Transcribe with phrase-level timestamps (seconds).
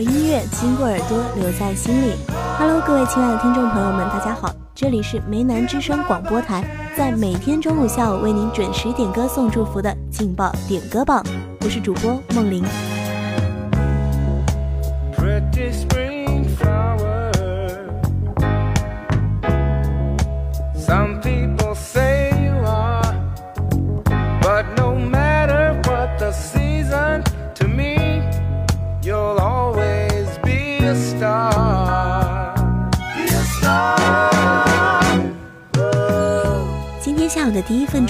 [0.00, 2.14] 音乐经过耳朵，留在心里。
[2.58, 6.64] Hello，各位亲爱的听众朋友们，大家好，这里是梅南之声广播台，
[6.96, 11.22] 在每天中午下午为您准时点歌送祝福的劲爆点歌榜，
[11.60, 12.64] 我是主播梦玲。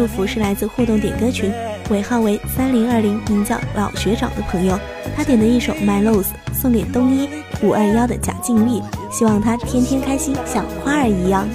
[0.00, 1.52] 祝福是来自互动点歌群，
[1.90, 4.80] 尾号为三零二零，名叫老学长的朋友，
[5.14, 6.22] 他点的一首《My Lose》
[6.54, 7.28] 送给东一
[7.60, 11.46] 五二幺的贾静丽，希望他天天开心，像花儿一样。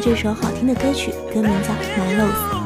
[0.00, 2.61] 这首好听的歌曲，歌名叫《My Love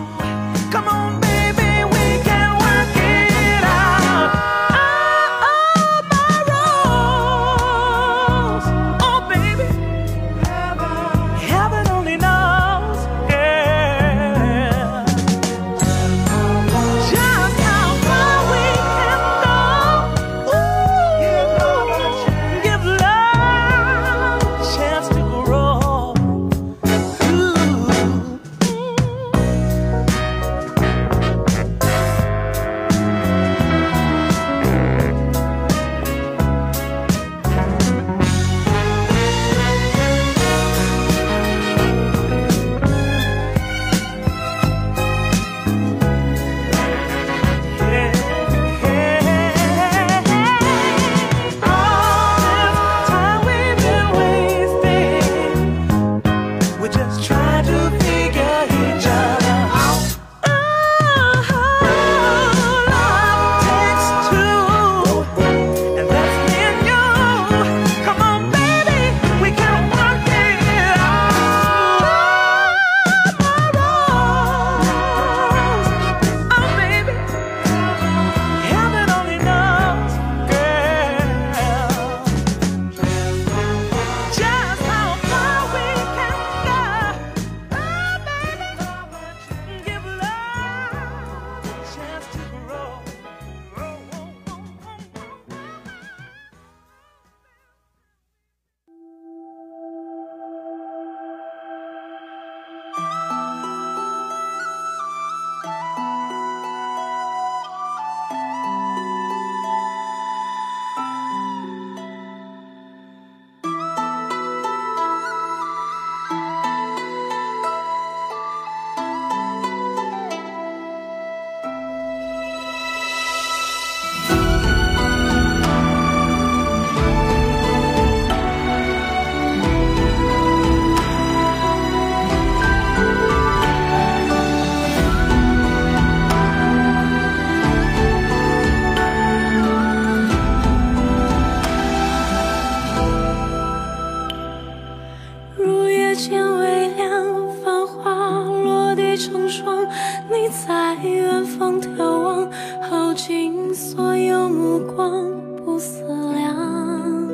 [150.50, 152.50] 在远方眺望，
[152.82, 155.30] 耗尽所有目光，
[155.64, 156.02] 不思
[156.34, 157.28] 量，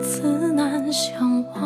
[0.00, 1.60] 自难相忘。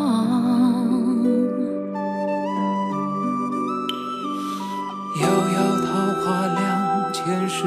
[5.21, 5.93] 遥遥桃
[6.25, 7.67] 花凉，前世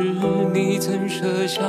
[0.54, 1.62] 你怎舍下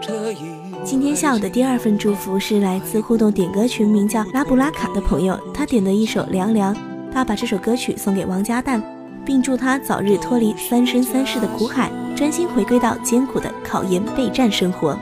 [0.00, 0.38] 这一。
[0.84, 6.74] 今天下午的第二份祝福是来自互动点歌群名叫拉布拉卡的朋友，他点的一首《凉凉》。
[7.12, 8.82] 他把这首歌曲送给王家蛋，
[9.24, 14.96] 并祝他早日脱离三生三世的苦海，专心回归到艰苦的考研备战生活。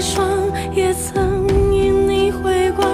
[0.00, 0.26] 霜，
[0.74, 2.88] 也曾因你回光。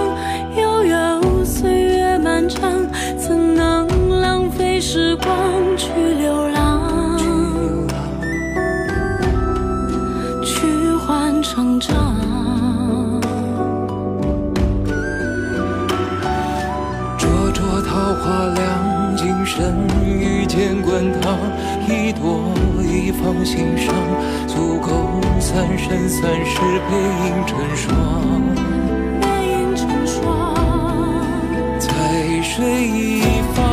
[0.57, 2.71] 悠悠岁月漫长，
[3.17, 3.87] 怎能
[4.21, 5.31] 浪费时光
[5.77, 7.17] 去流浪？
[10.43, 10.65] 去
[11.05, 11.95] 换成长。
[17.17, 19.73] 灼灼桃花凉，今生
[20.03, 21.37] 遇见滚烫，
[21.87, 23.93] 一朵一放心上，
[24.47, 25.14] 足够。
[25.55, 27.95] 三生三世背影成双，
[29.21, 30.21] 背影成双，
[31.79, 31.87] 在
[32.43, 33.23] 水一
[33.53, 33.63] 方。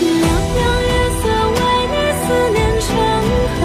[0.00, 0.26] 两
[0.56, 1.22] 两月色
[1.54, 1.58] 为
[1.92, 2.90] 你思念成
[3.54, 3.62] 河，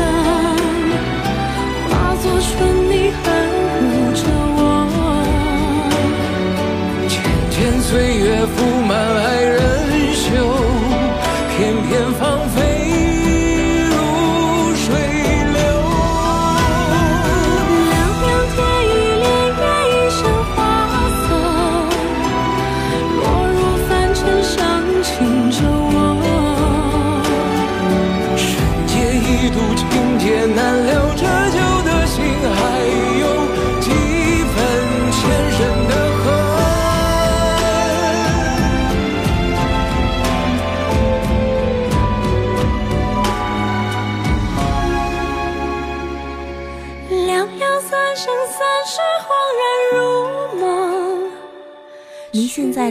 [1.89, 2.53] 化作春
[2.91, 2.93] 泥
[3.23, 3.25] 呵
[3.79, 3.81] 护
[4.13, 4.21] 着
[4.53, 4.61] 我。
[7.09, 7.11] 浅
[7.49, 8.86] 浅岁月抚。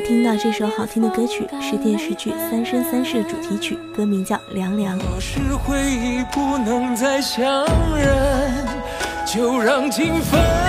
[0.01, 4.99] 听到这首好听的歌曲是电视剧《三生三世》主题曲，歌名叫《凉凉》。
[5.03, 7.65] 若是回忆不能再相
[7.97, 8.67] 认，
[9.27, 10.66] 就让情分。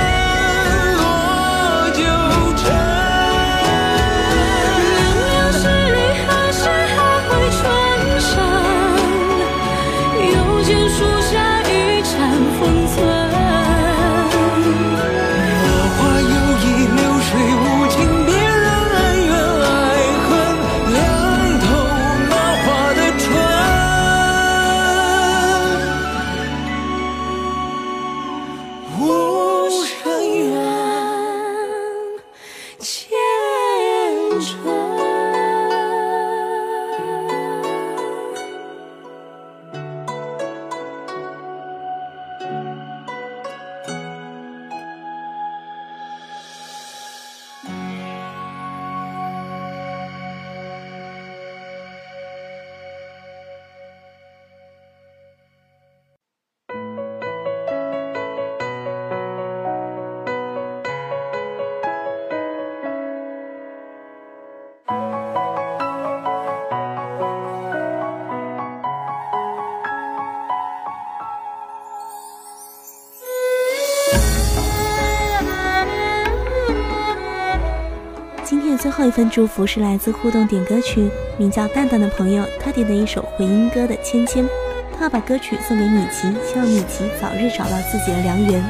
[79.07, 84.45] 这份祝福是来自互动点歌曲，名叫蛋蛋的朋友，他点的一首回音歌的芊芊，
[84.93, 88.61] 他要把歌曲送给米奇，希望米奇早日找到自己的良缘。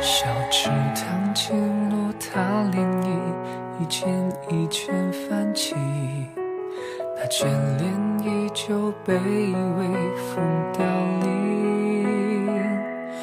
[0.00, 1.34] 小池塘，
[1.90, 5.74] 露踏涟漪，一圈一圈泛起，
[7.18, 7.75] 那圈。
[8.66, 9.20] 就被微
[10.16, 10.42] 风
[10.72, 10.84] 凋
[11.22, 12.48] 零。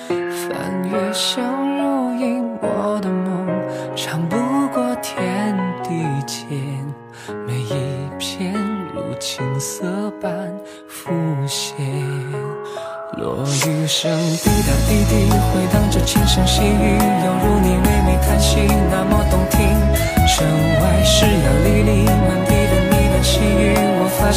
[0.07, 1.43] 翻越相
[1.77, 3.45] 如影，我的梦
[3.93, 4.38] 长不
[4.69, 5.89] 过天地
[6.25, 6.47] 间，
[7.45, 8.53] 每一片
[8.93, 10.31] 如青色般
[10.88, 11.12] 浮
[11.45, 11.75] 现。
[13.17, 19.92] 落雨声滴答滴滴，回荡着轻声细语，犹如你唯美叹息，那么动听。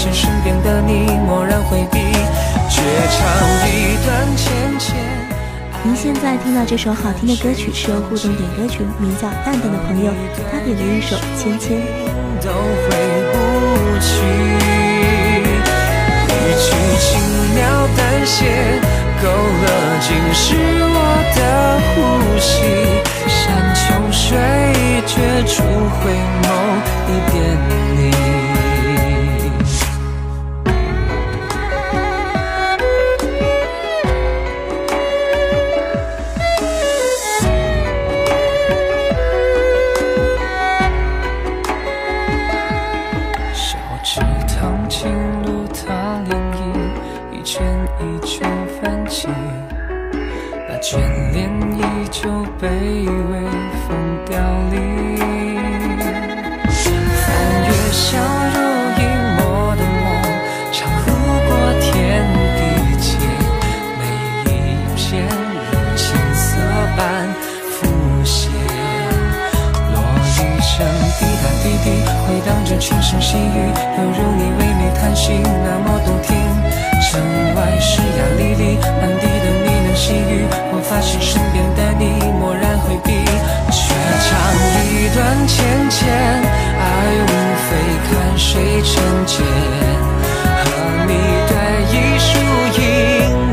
[0.06, 1.98] 我发现身边的你蓦然回避，
[2.70, 3.18] 绝唱
[3.68, 4.94] 一段浅浅。
[5.82, 10.12] 您现在听到这首好听的歌曲是由互动点歌群名叫蛋蛋的朋友
[10.50, 11.78] 他点的一首《芊芊》。
[12.40, 12.88] 都回
[13.32, 13.34] 不
[13.98, 14.14] 去，
[16.30, 16.66] 一曲
[17.00, 17.18] 轻
[17.56, 18.44] 描淡写，
[19.20, 19.66] 勾勒
[20.00, 20.96] 尽是我
[21.34, 21.40] 的
[21.90, 21.96] 呼
[22.38, 22.75] 吸。
[50.80, 50.98] 眷
[51.32, 51.80] 恋依
[52.10, 52.28] 旧
[52.60, 53.10] 被微
[53.88, 54.36] 风凋
[54.70, 54.74] 零。
[56.68, 57.26] 翻
[57.64, 58.18] 越小
[58.52, 58.56] 如
[59.00, 59.04] 影，
[59.38, 59.42] 我
[59.76, 60.06] 的梦
[60.70, 61.08] 长路
[61.48, 61.90] 过天
[62.56, 62.60] 地
[63.00, 63.08] 间，
[63.98, 64.02] 每
[64.52, 64.54] 一
[64.94, 66.04] 片如青
[66.34, 66.46] 色
[66.96, 67.00] 般
[67.70, 67.74] 浮
[68.24, 68.36] 现。
[69.92, 70.74] 落雨声
[71.18, 71.86] 滴答滴滴，
[72.26, 73.58] 回荡着轻声细语，
[73.98, 76.36] 犹如你唯美叹息，那么动听。
[81.06, 82.02] 我发现身边的你
[82.40, 83.12] 蓦然回避，
[83.70, 83.94] 却
[84.26, 84.28] 唱
[84.90, 86.82] 一段浅浅，爱
[87.22, 87.30] 无
[87.62, 87.68] 非
[88.02, 88.90] 看谁成
[89.24, 89.46] 茧，
[90.58, 90.66] 和
[91.06, 91.12] 你
[91.46, 91.54] 对
[91.92, 92.28] 一输
[92.82, 92.84] 赢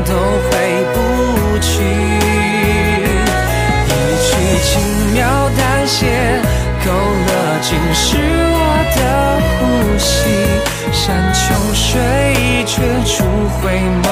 [0.02, 0.10] 都
[0.42, 0.50] 回
[0.94, 0.96] 不
[1.60, 1.70] 去。
[3.86, 4.26] 一曲
[4.64, 4.72] 轻
[5.14, 5.22] 描
[5.56, 6.10] 淡写，
[6.84, 7.30] 勾勒
[7.62, 8.18] 尽是
[8.50, 8.58] 我
[8.96, 8.98] 的
[9.60, 9.62] 呼
[9.96, 10.12] 吸。
[10.92, 11.40] 山穷
[11.72, 11.84] 水
[12.66, 12.72] 绝
[13.04, 13.22] 处
[13.60, 13.62] 回
[14.02, 14.06] 眸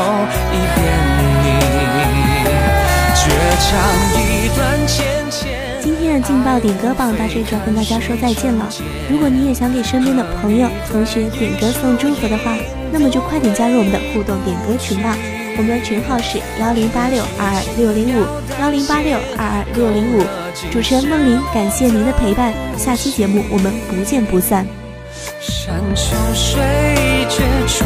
[6.22, 8.68] 劲爆点歌榜到这里就要跟大家说再见了。
[9.10, 12.56] 如果你也想给身边的朋友、同学点歌送祝福的话，
[12.92, 15.16] 那么就快点加入我们的互动点歌群吧。
[15.56, 18.24] 我们的群号是幺零八六二二六零五
[18.60, 20.22] 幺零八六二二六零五。
[20.70, 24.66] 主持人梦玲，感谢您的陪伴，下期节目我们不见不散。
[25.40, 26.62] 山穷水
[27.28, 27.84] 绝处